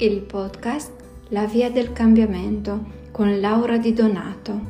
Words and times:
il 0.00 0.22
podcast 0.22 0.92
La 1.30 1.46
via 1.46 1.72
del 1.72 1.92
cambiamento 1.92 2.84
con 3.10 3.40
Laura 3.40 3.78
Di 3.78 3.92
Donato. 3.92 4.60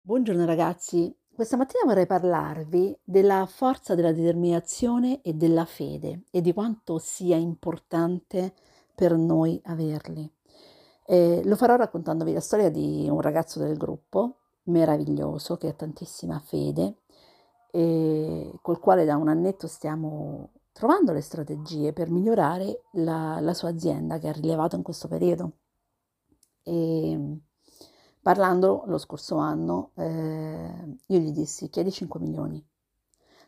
Buongiorno 0.00 0.46
ragazzi, 0.46 1.14
questa 1.34 1.58
mattina 1.58 1.84
vorrei 1.84 2.06
parlarvi 2.06 2.98
della 3.04 3.44
forza 3.44 3.94
della 3.94 4.12
determinazione 4.12 5.20
e 5.20 5.34
della 5.34 5.66
fede 5.66 6.22
e 6.30 6.40
di 6.40 6.54
quanto 6.54 6.96
sia 6.96 7.36
importante 7.36 8.54
per 8.94 9.14
noi 9.14 9.60
averli. 9.64 10.26
E 11.04 11.42
lo 11.44 11.56
farò 11.56 11.76
raccontandovi 11.76 12.32
la 12.32 12.40
storia 12.40 12.70
di 12.70 13.06
un 13.10 13.20
ragazzo 13.20 13.58
del 13.58 13.76
gruppo 13.76 14.38
meraviglioso 14.64 15.58
che 15.58 15.68
ha 15.68 15.74
tantissima 15.74 16.38
fede 16.38 17.00
e 17.70 18.50
col 18.62 18.80
quale 18.80 19.04
da 19.04 19.16
un 19.16 19.28
annetto 19.28 19.66
stiamo 19.66 20.52
trovando 20.72 21.12
le 21.12 21.20
strategie 21.20 21.92
per 21.92 22.10
migliorare 22.10 22.84
la, 22.92 23.38
la 23.40 23.54
sua 23.54 23.68
azienda 23.68 24.18
che 24.18 24.28
ha 24.28 24.32
rilevato 24.32 24.76
in 24.76 24.82
questo 24.82 25.06
periodo. 25.08 25.58
E 26.62 27.38
parlando 28.20 28.84
lo 28.86 28.98
scorso 28.98 29.36
anno, 29.36 29.92
eh, 29.96 30.96
io 31.06 31.18
gli 31.18 31.32
dissi 31.32 31.68
chiedi 31.68 31.90
5 31.90 32.20
milioni, 32.20 32.64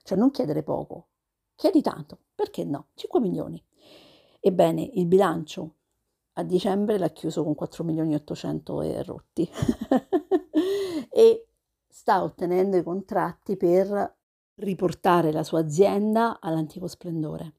cioè 0.03 0.19
non 0.19 0.31
chiedere 0.31 0.63
poco, 0.63 1.09
chiedi 1.55 1.81
tanto, 1.81 2.19
perché 2.35 2.65
no? 2.65 2.89
5 2.95 3.21
milioni. 3.21 3.63
Ebbene, 4.41 4.83
il 4.95 5.07
bilancio 5.07 5.77
a 6.35 6.43
dicembre 6.43 6.99
l'ha 6.99 7.11
chiuso 7.11 7.45
con 7.45 7.55
4 7.55 7.85
milioni 7.85 8.13
e 8.13 8.17
800 8.17 8.83
e 8.83 9.03
rotti 9.05 9.49
e 11.11 11.49
sta 11.89 12.23
ottenendo 12.23 12.77
i 12.77 12.83
contratti 12.83 13.57
per 13.57 14.17
riportare 14.57 15.33
la 15.33 15.43
sua 15.43 15.61
azienda 15.61 16.39
all'antico 16.41 16.87
splendore. 16.87 17.55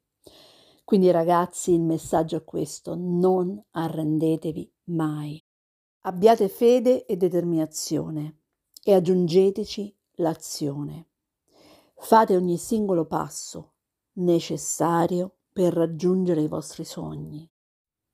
Quindi 0.83 1.09
ragazzi 1.11 1.73
il 1.73 1.81
messaggio 1.81 2.37
è 2.37 2.43
questo, 2.43 2.95
non 2.95 3.61
arrendetevi 3.71 4.71
mai. 4.85 5.43
Abbiate 6.01 6.47
fede 6.47 7.05
e 7.05 7.17
determinazione 7.17 8.41
e 8.83 8.93
aggiungeteci 8.93 9.95
l'azione. 10.17 11.07
Fate 11.95 12.35
ogni 12.35 12.57
singolo 12.57 13.05
passo 13.05 13.73
necessario 14.13 15.37
per 15.51 15.73
raggiungere 15.73 16.41
i 16.41 16.47
vostri 16.47 16.83
sogni, 16.83 17.49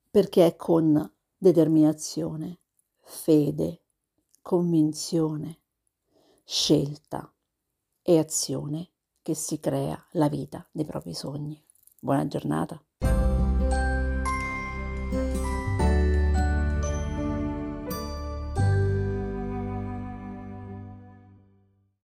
perché 0.09 0.45
è 0.45 0.55
con 0.55 1.11
determinazione, 1.37 2.61
fede, 3.01 3.81
convinzione, 4.41 5.59
scelta 6.45 7.31
e 8.01 8.17
azione 8.17 8.89
che 9.21 9.35
si 9.35 9.59
crea 9.59 10.03
la 10.13 10.29
vita 10.29 10.67
dei 10.71 10.85
propri 10.85 11.13
sogni. 11.13 11.63
Buona 11.99 12.27
giornata. 12.27 12.83